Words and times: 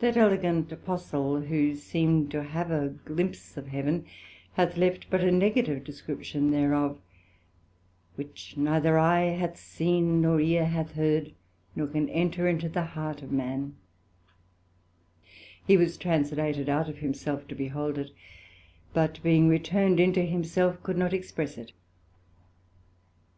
That 0.00 0.18
elegant 0.18 0.70
Apostle 0.70 1.40
which 1.40 1.78
seemed 1.78 2.30
to 2.32 2.42
have 2.42 2.70
a 2.70 2.90
glimpse 3.06 3.56
of 3.56 3.68
Heaven, 3.68 4.04
hath 4.52 4.76
left 4.76 5.08
but 5.08 5.22
a 5.22 5.30
negative 5.30 5.82
description 5.82 6.50
thereof; 6.50 6.98
which 8.16 8.52
neither 8.58 8.98
eye 8.98 9.30
hath 9.30 9.56
seen, 9.58 10.20
nor 10.20 10.40
ear 10.42 10.66
hath 10.66 10.92
heard, 10.92 11.32
nor 11.74 11.86
can 11.86 12.10
enter 12.10 12.46
into 12.46 12.68
the 12.68 12.84
heart 12.84 13.22
of 13.22 13.32
man: 13.32 13.76
he 15.66 15.78
was 15.78 15.96
translated 15.96 16.68
out 16.68 16.90
of 16.90 16.98
himself 16.98 17.48
to 17.48 17.54
behold 17.54 17.96
it; 17.96 18.10
but 18.92 19.22
being 19.22 19.48
returned 19.48 19.98
into 19.98 20.20
himself, 20.20 20.82
could 20.82 20.98
not 20.98 21.14
express 21.14 21.56
it. 21.56 21.72